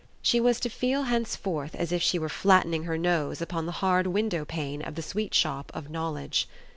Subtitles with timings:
[0.23, 4.07] She was to feel henceforth as if she were flattening her nose upon the hard
[4.07, 6.47] window pane of the sweet shop of knowledge.